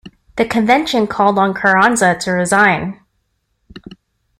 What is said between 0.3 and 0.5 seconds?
The